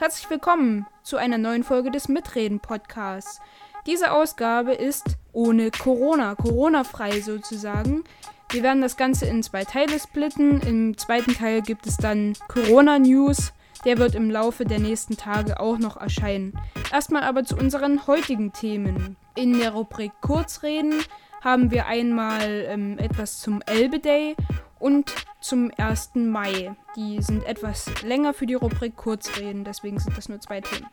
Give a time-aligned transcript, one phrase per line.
[0.00, 3.40] Herzlich willkommen zu einer neuen Folge des Mitreden Podcasts.
[3.84, 8.04] Diese Ausgabe ist ohne Corona, Corona-frei sozusagen.
[8.52, 10.60] Wir werden das Ganze in zwei Teile splitten.
[10.60, 13.52] Im zweiten Teil gibt es dann Corona-News.
[13.84, 16.56] Der wird im Laufe der nächsten Tage auch noch erscheinen.
[16.92, 19.16] Erstmal aber zu unseren heutigen Themen.
[19.34, 20.94] In der Rubrik Kurzreden
[21.42, 24.36] haben wir einmal ähm, etwas zum Elbe Day
[24.78, 26.10] und zum 1.
[26.14, 26.74] Mai.
[26.96, 30.86] Die sind etwas länger für die Rubrik Kurzreden, deswegen sind das nur zwei Themen.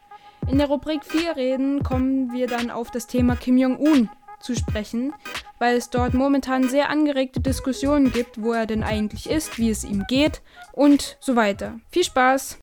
[0.47, 4.09] In der Rubrik 4 Reden kommen wir dann auf das Thema Kim Jong-un
[4.39, 5.13] zu sprechen,
[5.57, 9.83] weil es dort momentan sehr angeregte Diskussionen gibt, wo er denn eigentlich ist, wie es
[9.83, 11.79] ihm geht und so weiter.
[11.89, 12.59] Viel Spaß!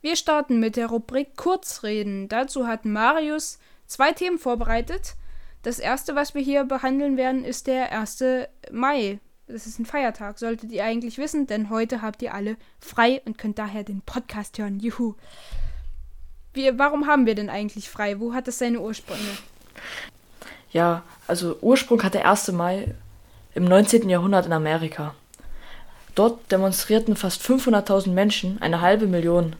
[0.00, 2.28] Wir starten mit der Rubrik Kurzreden.
[2.28, 5.14] Dazu hat Marius zwei Themen vorbereitet.
[5.62, 8.24] Das erste, was wir hier behandeln werden, ist der 1.
[8.70, 9.18] Mai.
[9.48, 13.38] Das ist ein Feiertag, solltet ihr eigentlich wissen, denn heute habt ihr alle frei und
[13.38, 14.80] könnt daher den Podcast hören.
[14.80, 15.14] Juhu.
[16.52, 18.18] Wir, warum haben wir denn eigentlich frei?
[18.18, 19.20] Wo hat das seine Ursprünge?
[20.72, 22.52] Ja, also Ursprung hat der 1.
[22.52, 22.94] Mai
[23.54, 24.08] im 19.
[24.08, 25.14] Jahrhundert in Amerika.
[26.14, 29.54] Dort demonstrierten fast 500.000 Menschen, eine halbe Million,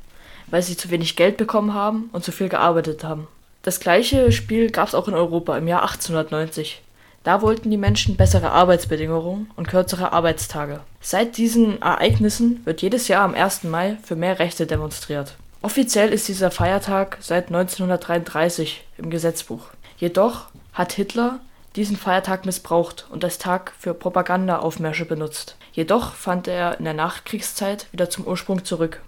[0.46, 3.28] weil sie zu wenig Geld bekommen haben und zu viel gearbeitet haben.
[3.66, 6.82] Das gleiche Spiel gab es auch in Europa im Jahr 1890.
[7.24, 10.82] Da wollten die Menschen bessere Arbeitsbedingungen und kürzere Arbeitstage.
[11.00, 13.64] Seit diesen Ereignissen wird jedes Jahr am 1.
[13.64, 15.34] Mai für mehr Rechte demonstriert.
[15.62, 19.62] Offiziell ist dieser Feiertag seit 1933 im Gesetzbuch.
[19.98, 21.40] Jedoch hat Hitler
[21.74, 25.56] diesen Feiertag missbraucht und als Tag für Propagandaaufmärsche benutzt.
[25.72, 29.00] Jedoch fand er in der Nachkriegszeit wieder zum Ursprung zurück.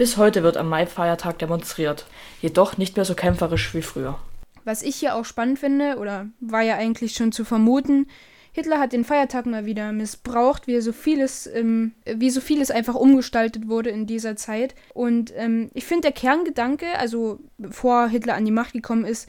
[0.00, 2.06] Bis heute wird am Mai-Feiertag demonstriert,
[2.40, 4.18] jedoch nicht mehr so kämpferisch wie früher.
[4.64, 8.06] Was ich hier auch spannend finde, oder war ja eigentlich schon zu vermuten,
[8.52, 12.94] Hitler hat den Feiertag mal wieder missbraucht, wie so vieles, ähm, wie so vieles einfach
[12.94, 14.74] umgestaltet wurde in dieser Zeit.
[14.94, 19.28] Und ähm, ich finde, der Kerngedanke, also bevor Hitler an die Macht gekommen ist,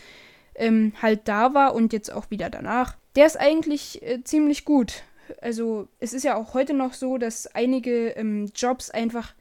[0.56, 5.04] ähm, halt da war und jetzt auch wieder danach, der ist eigentlich äh, ziemlich gut.
[5.42, 9.34] Also es ist ja auch heute noch so, dass einige ähm, Jobs einfach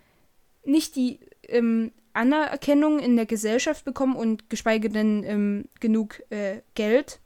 [0.65, 7.21] nicht die ähm, Anerkennung in der Gesellschaft bekommen und geschweige denn ähm, genug äh, Geld,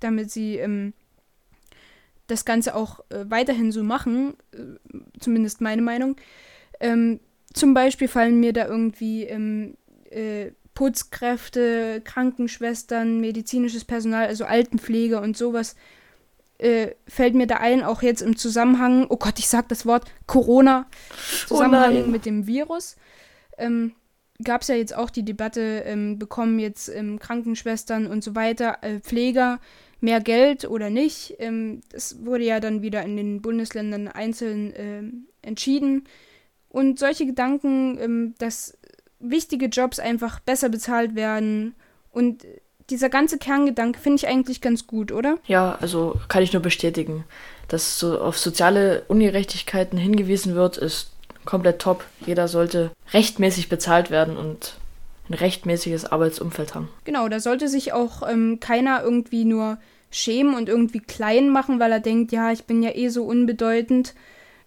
[0.00, 0.94] damit sie ähm,
[2.26, 4.58] das Ganze auch äh, weiterhin so machen, äh,
[5.18, 6.16] zumindest meine Meinung.
[6.80, 7.20] Ähm,
[7.52, 9.76] zum Beispiel fallen mir da irgendwie ähm,
[10.10, 15.76] äh, Putzkräfte, Krankenschwestern, medizinisches Personal, also Altenpflege und sowas
[16.60, 20.04] äh, fällt mir da ein, auch jetzt im Zusammenhang, oh Gott, ich sag das Wort
[20.26, 20.86] Corona,
[21.46, 22.96] Zusammenhang oh mit dem Virus.
[23.58, 23.92] Ähm,
[24.42, 28.78] Gab es ja jetzt auch die Debatte, ähm, bekommen jetzt ähm, Krankenschwestern und so weiter,
[28.80, 29.60] äh, Pfleger
[30.00, 31.36] mehr Geld oder nicht.
[31.38, 35.02] Ähm, das wurde ja dann wieder in den Bundesländern einzeln äh,
[35.46, 36.04] entschieden.
[36.70, 38.78] Und solche Gedanken, ähm, dass
[39.18, 41.74] wichtige Jobs einfach besser bezahlt werden
[42.10, 42.46] und
[42.90, 45.38] dieser ganze Kerngedanke finde ich eigentlich ganz gut, oder?
[45.46, 47.24] Ja, also kann ich nur bestätigen.
[47.68, 51.12] Dass so auf soziale Ungerechtigkeiten hingewiesen wird, ist
[51.44, 52.04] komplett top.
[52.26, 54.74] Jeder sollte rechtmäßig bezahlt werden und
[55.28, 56.88] ein rechtmäßiges Arbeitsumfeld haben.
[57.04, 59.78] Genau, da sollte sich auch ähm, keiner irgendwie nur
[60.10, 64.14] schämen und irgendwie klein machen, weil er denkt, ja, ich bin ja eh so unbedeutend.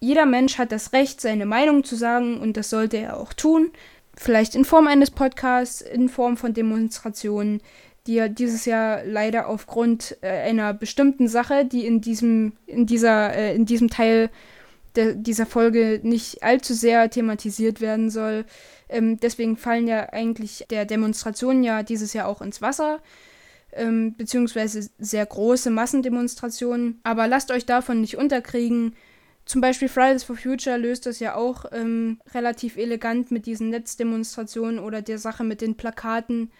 [0.00, 3.70] Jeder Mensch hat das Recht, seine Meinung zu sagen und das sollte er auch tun.
[4.16, 7.60] Vielleicht in Form eines Podcasts, in Form von Demonstrationen,
[8.06, 13.34] die ja dieses Jahr leider aufgrund äh, einer bestimmten Sache, die in diesem, in dieser,
[13.34, 14.30] äh, in diesem Teil
[14.96, 18.44] de, dieser Folge nicht allzu sehr thematisiert werden soll.
[18.88, 23.00] Ähm, deswegen fallen ja eigentlich der Demonstrationen ja dieses Jahr auch ins Wasser.
[23.72, 27.00] Ähm, beziehungsweise sehr große Massendemonstrationen.
[27.02, 28.94] Aber lasst euch davon nicht unterkriegen.
[29.46, 34.78] Zum Beispiel Fridays for Future löst das ja auch ähm, relativ elegant mit diesen Netzdemonstrationen
[34.78, 36.50] oder der Sache mit den Plakaten.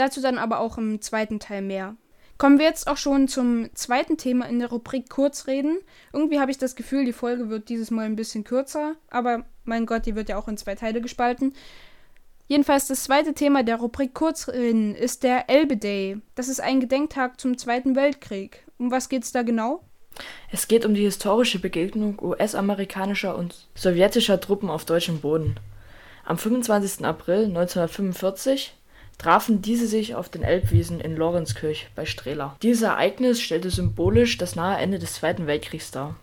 [0.00, 1.94] Dazu dann aber auch im zweiten Teil mehr.
[2.38, 5.76] Kommen wir jetzt auch schon zum zweiten Thema in der Rubrik Kurzreden.
[6.14, 9.84] Irgendwie habe ich das Gefühl, die Folge wird dieses Mal ein bisschen kürzer, aber mein
[9.84, 11.52] Gott, die wird ja auch in zwei Teile gespalten.
[12.48, 16.16] Jedenfalls das zweite Thema der Rubrik Kurzreden ist der Elbe Day.
[16.34, 18.64] Das ist ein Gedenktag zum Zweiten Weltkrieg.
[18.78, 19.84] Um was geht es da genau?
[20.50, 25.60] Es geht um die historische Begegnung US-amerikanischer und sowjetischer Truppen auf deutschem Boden.
[26.24, 27.04] Am 25.
[27.04, 28.79] April 1945
[29.20, 32.56] trafen diese sich auf den Elbwiesen in Lorenzkirch bei Strehla.
[32.62, 36.16] Dieses Ereignis stellte symbolisch das nahe Ende des Zweiten Weltkriegs dar.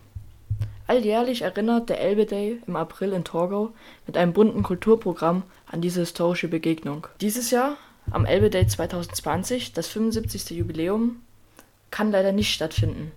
[0.87, 3.71] Alljährlich erinnert der Elbe Day im April in Torgau
[4.07, 7.05] mit einem bunten Kulturprogramm an diese historische Begegnung.
[7.21, 7.77] Dieses Jahr,
[8.09, 10.57] am Elbe Day 2020, das 75.
[10.57, 11.17] Jubiläum,
[11.91, 13.11] kann leider nicht stattfinden.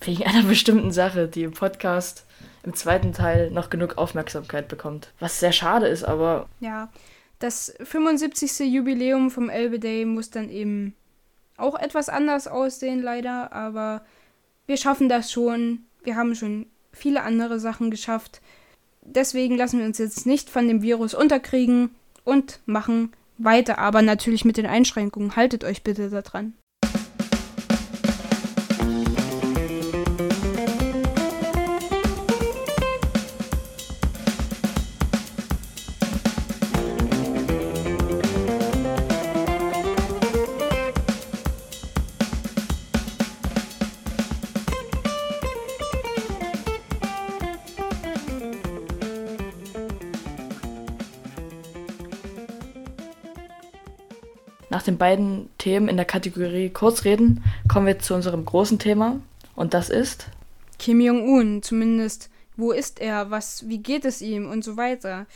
[0.00, 2.24] wegen einer bestimmten Sache, die im Podcast
[2.62, 5.08] im zweiten Teil noch genug Aufmerksamkeit bekommt.
[5.18, 6.46] Was sehr schade ist, aber.
[6.60, 6.88] Ja,
[7.42, 8.60] das 75.
[8.60, 10.94] Jubiläum vom Elbe Day muss dann eben
[11.56, 14.04] auch etwas anders aussehen, leider, aber
[14.66, 15.84] wir schaffen das schon.
[16.02, 18.40] Wir haben schon viele andere Sachen geschafft.
[19.02, 21.90] Deswegen lassen wir uns jetzt nicht von dem Virus unterkriegen
[22.24, 25.34] und machen weiter, aber natürlich mit den Einschränkungen.
[25.34, 26.54] Haltet euch bitte daran.
[54.82, 59.20] Nach den beiden Themen in der Kategorie Kurzreden kommen wir zu unserem großen Thema.
[59.54, 60.26] Und das ist?
[60.80, 62.30] Kim Jong-un, zumindest.
[62.56, 64.50] Wo ist er, was, wie geht es ihm?
[64.50, 65.26] Und so weiter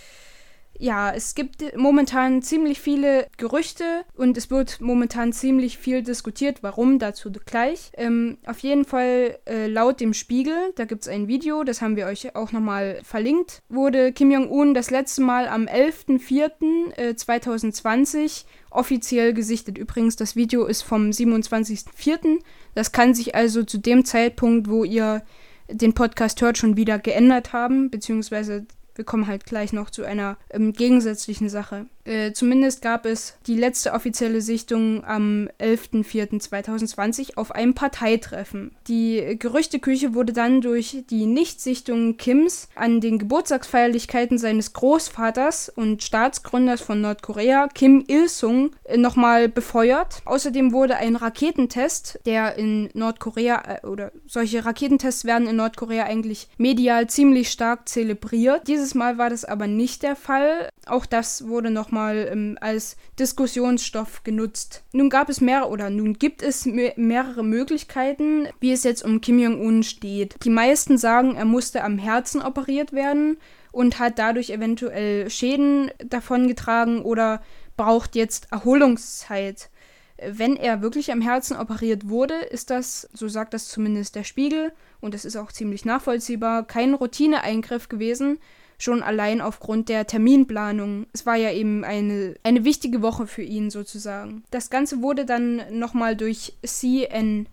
[0.78, 6.62] ja, es gibt momentan ziemlich viele Gerüchte und es wird momentan ziemlich viel diskutiert.
[6.62, 6.98] Warum?
[6.98, 7.90] Dazu gleich.
[7.94, 11.96] Ähm, auf jeden Fall äh, laut dem Spiegel, da gibt es ein Video, das haben
[11.96, 18.28] wir euch auch nochmal verlinkt, wurde Kim Jong-un das letzte Mal am 11.04.2020 äh,
[18.70, 19.78] offiziell gesichtet.
[19.78, 22.38] Übrigens, das Video ist vom 27.04.
[22.74, 25.22] Das kann sich also zu dem Zeitpunkt, wo ihr
[25.68, 28.66] den Podcast hört, schon wieder geändert haben, beziehungsweise
[28.96, 31.86] wir kommen halt gleich noch zu einer ähm, gegensätzlichen Sache.
[32.06, 38.76] Äh, zumindest gab es die letzte offizielle Sichtung am 11.04.2020 auf einem Parteitreffen.
[38.86, 46.80] Die Gerüchteküche wurde dann durch die Nichtsichtung Kims an den Geburtstagsfeierlichkeiten seines Großvaters und Staatsgründers
[46.80, 50.22] von Nordkorea, Kim Il-sung, äh, nochmal befeuert.
[50.24, 56.48] Außerdem wurde ein Raketentest, der in Nordkorea äh, oder solche Raketentests werden in Nordkorea eigentlich
[56.56, 58.68] medial ziemlich stark zelebriert.
[58.68, 60.68] Dieses Mal war das aber nicht der Fall.
[60.86, 64.84] Auch das wurde nochmal nochmal ähm, als Diskussionsstoff genutzt.
[64.92, 69.22] Nun gab es mehrere oder nun gibt es me mehrere Möglichkeiten, wie es jetzt um
[69.22, 70.36] Kim Jong-un steht.
[70.44, 73.38] Die meisten sagen, er musste am Herzen operiert werden
[73.72, 77.40] und hat dadurch eventuell Schäden davongetragen oder
[77.78, 79.70] braucht jetzt Erholungszeit.
[80.18, 84.72] Wenn er wirklich am Herzen operiert wurde, ist das, so sagt das zumindest der Spiegel,
[85.00, 88.38] und das ist auch ziemlich nachvollziehbar, kein Routineeingriff gewesen,
[88.78, 91.06] schon allein aufgrund der Terminplanung.
[91.12, 94.44] Es war ja eben eine, eine wichtige Woche für ihn sozusagen.
[94.50, 97.46] Das Ganze wurde dann nochmal durch CNA,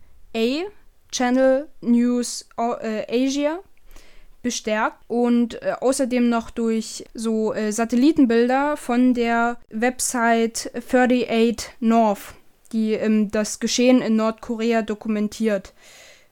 [1.11, 3.59] Channel News äh, Asia,
[4.41, 12.35] bestärkt und äh, außerdem noch durch so äh, Satellitenbilder von der Website 38 North,
[12.73, 15.73] die ähm, das Geschehen in Nordkorea dokumentiert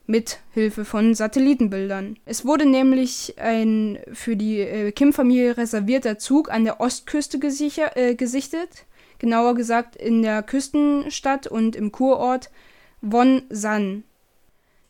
[0.06, 2.18] mit Hilfe von Satellitenbildern.
[2.24, 8.14] Es wurde nämlich ein für die äh, Kim-Familie reservierter Zug an der Ostküste gesicher, äh,
[8.14, 8.86] gesichtet,
[9.18, 12.50] genauer gesagt in der Küstenstadt und im Kurort
[13.00, 14.04] Wonsan.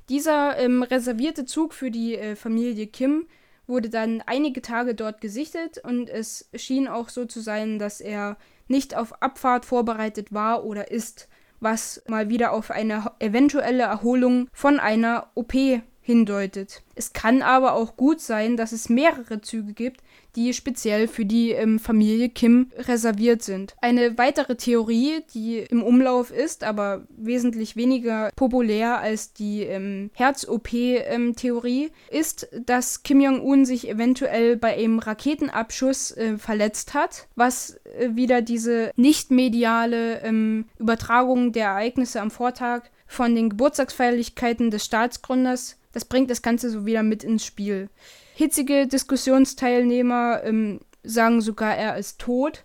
[0.08, 3.26] Dieser ähm, reservierte Zug für die äh, Familie Kim
[3.66, 8.36] wurde dann einige Tage dort gesichtet und es schien auch so zu sein, dass er
[8.68, 11.28] nicht auf Abfahrt vorbereitet war oder ist
[11.62, 15.54] was mal wieder auf eine eventuelle Erholung von einer OP
[16.02, 16.82] hindeutet.
[16.94, 20.02] Es kann aber auch gut sein, dass es mehrere Züge gibt,
[20.36, 23.74] die speziell für die ähm, Familie Kim reserviert sind.
[23.80, 31.84] Eine weitere Theorie, die im Umlauf ist, aber wesentlich weniger populär als die ähm, Herz-OP-Theorie,
[31.84, 38.10] ähm, ist, dass Kim Jong-un sich eventuell bei einem Raketenabschuss äh, verletzt hat, was äh,
[38.14, 45.76] wieder diese nicht mediale ähm, Übertragung der Ereignisse am Vortag von den Geburtstagsfeierlichkeiten des Staatsgründers
[45.92, 47.88] das bringt das Ganze so wieder mit ins Spiel.
[48.34, 52.62] Hitzige Diskussionsteilnehmer ähm, sagen sogar, er ist tot,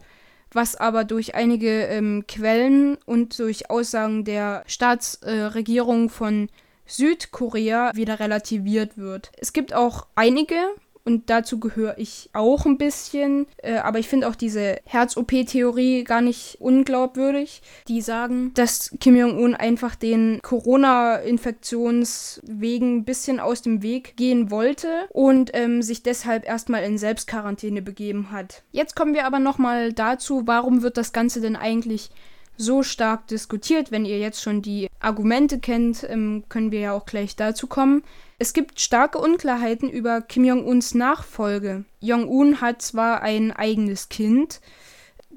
[0.51, 6.49] was aber durch einige ähm, Quellen und durch Aussagen der Staatsregierung äh, von
[6.85, 9.31] Südkorea wieder relativiert wird.
[9.37, 10.55] Es gibt auch einige,
[11.07, 13.47] und dazu gehöre ich auch ein bisschen.
[13.63, 17.61] Äh, aber ich finde auch diese Herz-OP-Theorie gar nicht unglaubwürdig.
[17.87, 25.07] Die sagen, dass Kim Jong-un einfach den Corona-Infektionswegen ein bisschen aus dem Weg gehen wollte
[25.13, 28.63] und ähm, sich deshalb erstmal in Selbstquarantäne begeben hat.
[28.73, 32.09] Jetzt kommen wir aber nochmal dazu, warum wird das Ganze denn eigentlich
[32.57, 33.91] so stark diskutiert.
[33.91, 38.03] Wenn ihr jetzt schon die Argumente kennt, ähm, können wir ja auch gleich dazu kommen.
[38.39, 41.85] Es gibt starke Unklarheiten über Kim Jong-uns Nachfolge.
[42.01, 44.59] Jong-un hat zwar ein eigenes Kind,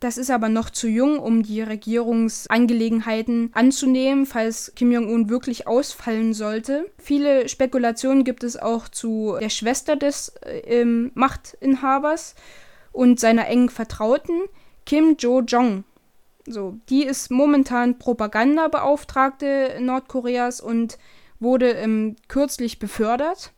[0.00, 6.32] Das ist aber noch zu jung, um die Regierungsangelegenheiten anzunehmen, falls Kim Jong-un wirklich ausfallen
[6.32, 6.90] sollte.
[6.96, 12.34] Viele Spekulationen gibt es auch zu der Schwester des äh, Machtinhabers
[12.92, 14.40] und seiner engen Vertrauten,
[14.86, 15.84] Kim Jo-jong.
[16.52, 20.98] So, die ist momentan Propagandabeauftragte Nordkoreas und
[21.38, 23.52] wurde ähm, kürzlich befördert.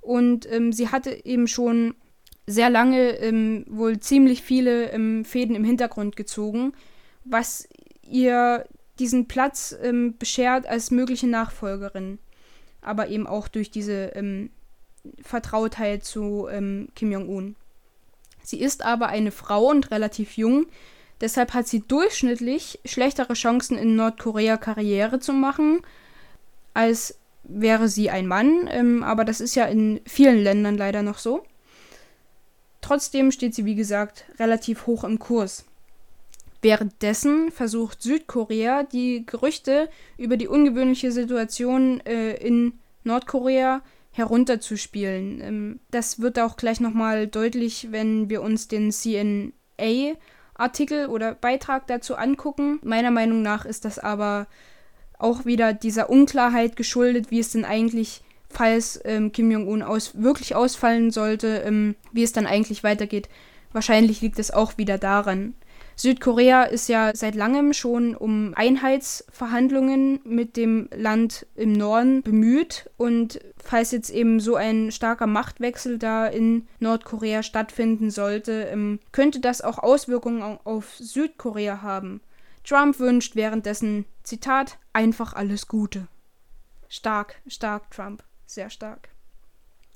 [0.00, 1.94] Und ähm, sie hatte eben schon
[2.46, 6.72] sehr lange ähm, wohl ziemlich viele ähm, Fäden im Hintergrund gezogen,
[7.24, 7.68] was
[8.08, 8.66] ihr
[9.00, 12.20] diesen Platz ähm, beschert als mögliche Nachfolgerin.
[12.80, 14.50] Aber eben auch durch diese ähm,
[15.20, 16.48] Vertrautheit zu
[16.96, 17.54] Kim Jong-un.
[18.42, 20.66] Sie ist aber eine Frau und relativ jung,
[21.20, 25.80] deshalb hat sie durchschnittlich schlechtere Chancen in Nordkorea Karriere zu machen,
[26.74, 31.18] als wäre sie ein Mann, ähm, aber das ist ja in vielen Ländern leider noch
[31.18, 31.44] so.
[32.80, 35.64] Trotzdem steht sie, wie gesagt, relativ hoch im Kurs.
[36.62, 43.82] Währenddessen versucht Südkorea, die Gerüchte über die ungewöhnliche Situation äh, in Nordkorea
[44.12, 45.40] herunterzuspielen.
[45.40, 48.90] Ähm, das wird auch gleich nochmal deutlich, wenn wir uns den
[50.56, 52.80] CNA-Artikel oder Beitrag dazu angucken.
[52.82, 54.46] Meiner Meinung nach ist das aber
[55.18, 60.54] auch wieder dieser Unklarheit geschuldet, wie es denn eigentlich falls ähm, Kim Jong-un aus, wirklich
[60.54, 63.28] ausfallen sollte, ähm, wie es dann eigentlich weitergeht.
[63.72, 65.54] Wahrscheinlich liegt es auch wieder daran.
[65.96, 73.40] Südkorea ist ja seit langem schon um Einheitsverhandlungen mit dem Land im Norden bemüht und
[73.56, 79.62] falls jetzt eben so ein starker Machtwechsel da in Nordkorea stattfinden sollte, ähm, könnte das
[79.62, 82.20] auch Auswirkungen auf Südkorea haben.
[82.62, 86.08] Trump wünscht währenddessen, Zitat, einfach alles Gute.
[86.88, 89.08] Stark, stark, Trump sehr stark.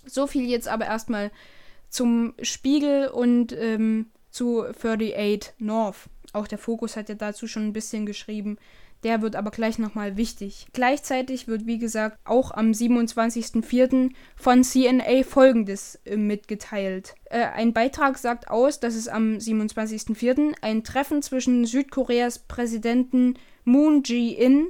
[0.04, 1.30] So viel jetzt aber erstmal
[1.88, 6.08] zum Spiegel und ähm, zu 38 North.
[6.32, 8.58] Auch der Fokus hat ja dazu schon ein bisschen geschrieben.
[9.02, 10.66] Der wird aber gleich nochmal wichtig.
[10.74, 14.10] Gleichzeitig wird, wie gesagt, auch am 27.04.
[14.36, 17.14] von CNA Folgendes äh, mitgeteilt.
[17.24, 20.54] Äh, ein Beitrag sagt aus, dass es am 27.04.
[20.60, 23.34] ein Treffen zwischen Südkoreas Präsidenten
[23.64, 24.68] Moon Jae-in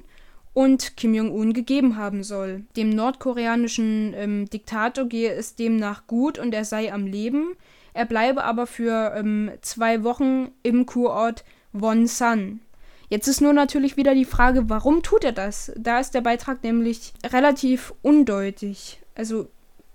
[0.52, 2.64] und Kim Jong-un gegeben haben soll.
[2.76, 7.56] Dem nordkoreanischen ähm, Diktator gehe es demnach gut und er sei am Leben.
[7.92, 12.60] Er bleibe aber für ähm, zwei Wochen im Kurort Wonsan.
[13.08, 15.72] Jetzt ist nur natürlich wieder die Frage, warum tut er das?
[15.76, 19.00] Da ist der Beitrag nämlich relativ undeutig.
[19.16, 19.48] Also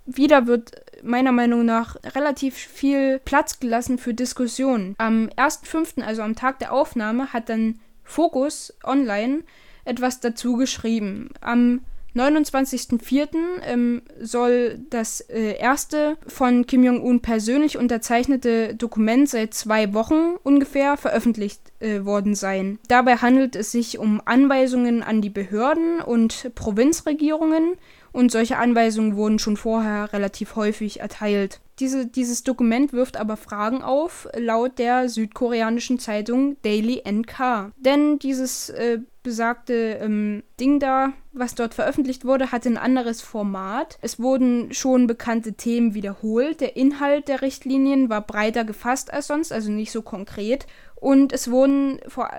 [0.05, 0.71] wieder wird
[1.01, 4.95] meiner Meinung nach relativ viel Platz gelassen für Diskussionen.
[4.97, 9.43] Am 1.5., also am Tag der Aufnahme, hat dann Focus Online
[9.85, 11.29] etwas dazu geschrieben.
[11.41, 11.81] Am
[12.15, 13.27] 29.04.
[13.65, 20.97] Ähm, soll das äh, erste von Kim Jong-un persönlich unterzeichnete Dokument seit zwei Wochen ungefähr
[20.97, 22.79] veröffentlicht äh, worden sein.
[22.87, 27.75] Dabei handelt es sich um Anweisungen an die Behörden und Provinzregierungen
[28.15, 31.59] und solche Anweisungen wurden schon vorher relativ häufig erteilt.
[31.79, 37.73] Diese, dieses Dokument wirft aber Fragen auf, laut der südkoreanischen Zeitung Daily NK.
[37.75, 43.97] Denn dieses äh, besagte ähm, Ding da, was dort veröffentlicht wurde, hatte ein anderes Format.
[44.01, 46.61] Es wurden schon bekannte Themen wiederholt.
[46.61, 50.67] Der Inhalt der Richtlinien war breiter gefasst als sonst, also nicht so konkret.
[50.95, 52.29] Und es wurden, vor,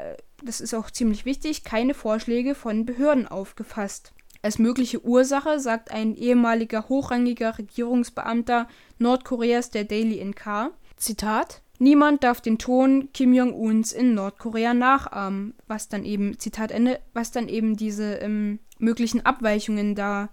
[0.45, 4.13] das ist auch ziemlich wichtig, keine Vorschläge von Behörden aufgefasst.
[4.43, 12.41] Als mögliche Ursache sagt ein ehemaliger hochrangiger Regierungsbeamter Nordkoreas der Daily NK, Zitat, Niemand darf
[12.41, 17.77] den Ton Kim Jong-uns in Nordkorea nachahmen, was dann eben, Zitat Ende, was dann eben
[17.77, 20.29] diese ähm, möglichen Abweichungen da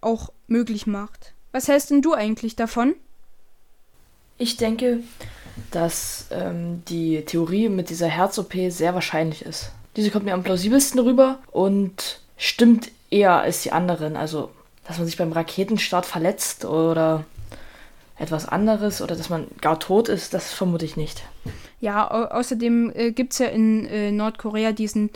[0.00, 1.32] auch möglich macht.
[1.52, 2.94] Was hältst denn du eigentlich davon?
[4.36, 5.00] Ich denke,
[5.70, 9.72] dass ähm, die Theorie mit dieser Herz-OP sehr wahrscheinlich ist.
[9.96, 14.16] Diese kommt mir am plausibelsten rüber und stimmt eher als die anderen.
[14.16, 14.50] Also,
[14.86, 17.24] dass man sich beim Raketenstart verletzt oder
[18.18, 21.22] etwas anderes oder dass man gar tot ist, das vermute ich nicht.
[21.80, 25.10] Ja, au außerdem äh, gibt es ja in äh, Nordkorea diesen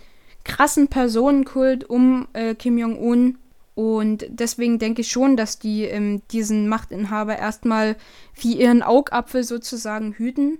[0.45, 3.39] krassen Personenkult um äh, Kim Jong-un.
[3.75, 7.97] Und deswegen denke ich schon, dass die ähm, diesen Machtinhaber erstmal
[8.35, 10.59] wie ihren Augapfel sozusagen hüten.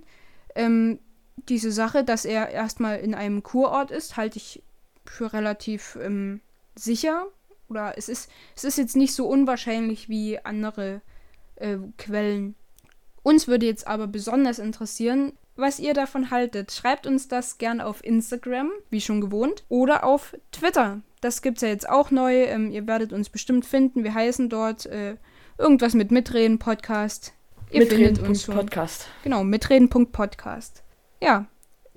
[0.55, 0.99] Ähm,
[1.47, 4.63] diese Sache, dass er erstmal in einem Kurort ist, halte ich
[5.05, 6.41] für relativ ähm,
[6.75, 7.25] sicher.
[7.69, 11.01] Oder es ist, es ist jetzt nicht so unwahrscheinlich wie andere
[11.55, 12.55] äh, Quellen.
[13.23, 16.71] Uns würde jetzt aber besonders interessieren, was ihr davon haltet.
[16.71, 21.01] Schreibt uns das gerne auf Instagram, wie schon gewohnt, oder auf Twitter.
[21.21, 22.43] Das gibt es ja jetzt auch neu.
[22.43, 24.03] Ähm, ihr werdet uns bestimmt finden.
[24.03, 25.15] Wir heißen dort äh,
[25.57, 27.33] irgendwas mit Mitreden Podcast.
[27.71, 28.55] Ihr mitreden findet uns schon.
[28.55, 29.07] Podcast.
[29.23, 30.83] Genau, mitreden.podcast.
[31.21, 31.45] Ja,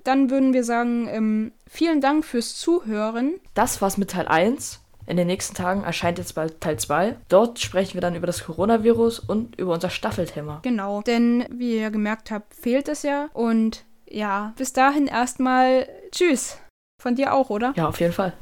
[0.03, 3.33] dann würden wir sagen, ähm, vielen Dank fürs Zuhören.
[3.53, 4.81] Das war's mit Teil 1.
[5.07, 7.15] In den nächsten Tagen erscheint jetzt bald Teil 2.
[7.29, 10.59] Dort sprechen wir dann über das Coronavirus und über unser Staffelthema.
[10.63, 13.29] Genau, denn wie ihr gemerkt habt, fehlt es ja.
[13.31, 16.57] Und ja, bis dahin erstmal Tschüss.
[17.01, 17.73] Von dir auch, oder?
[17.77, 18.33] Ja, auf jeden Fall.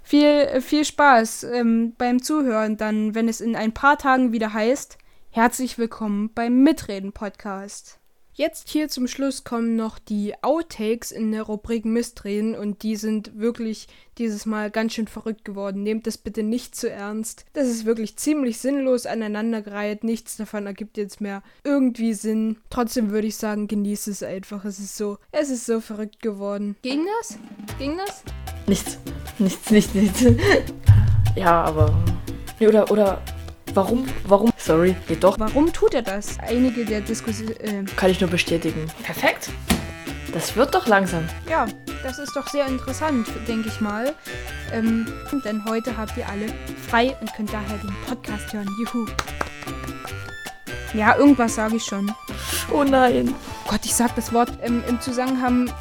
[0.03, 4.97] viel, viel Spaß ähm, beim Zuhören dann, wenn es in ein paar Tagen wieder heißt,
[5.31, 8.00] herzlich willkommen beim Mitreden Podcast.
[8.33, 13.37] Jetzt hier zum Schluss kommen noch die Outtakes in der Rubrik Mistreden und die sind
[13.37, 15.83] wirklich dieses Mal ganz schön verrückt geworden.
[15.83, 17.45] Nehmt das bitte nicht zu ernst.
[17.51, 20.05] Das ist wirklich ziemlich sinnlos aneinandergereiht.
[20.05, 22.57] Nichts davon ergibt jetzt mehr irgendwie Sinn.
[22.69, 24.63] Trotzdem würde ich sagen, genießt es einfach.
[24.63, 26.77] Es ist so, es ist so verrückt geworden.
[26.83, 27.37] Ging das?
[27.79, 28.23] Ging das?
[28.65, 28.97] Nichts.
[29.39, 30.25] Nichts, nichts, nichts.
[31.35, 32.01] ja, aber.
[32.59, 33.21] Nee, oder, oder
[33.73, 35.39] Warum, warum, sorry, geht doch.
[35.39, 36.37] Warum tut er das?
[36.39, 37.55] Einige der Diskussionen.
[37.59, 38.91] Äh Kann ich nur bestätigen.
[39.03, 39.49] Perfekt.
[40.33, 41.27] Das wird doch langsam.
[41.49, 41.65] Ja,
[42.03, 44.13] das ist doch sehr interessant, denke ich mal.
[44.73, 45.05] Ähm,
[45.45, 46.47] denn heute habt ihr alle
[46.89, 48.67] frei und könnt daher den Podcast hören.
[48.79, 49.05] Juhu.
[50.93, 52.11] Ja, irgendwas sage ich schon.
[52.71, 53.33] Oh nein.
[53.67, 55.71] Gott, ich sag das Wort ähm, im Zusammenhang.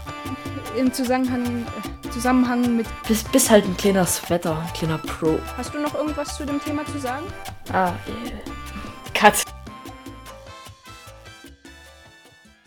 [0.76, 1.44] Im Zusammenhang.
[1.44, 2.86] Äh, Zusammenhang mit.
[3.06, 5.38] Bist, bist halt ein kleiner Sweater, ein kleiner Pro.
[5.56, 7.24] Hast du noch irgendwas zu dem Thema zu sagen?
[7.68, 8.49] 啊对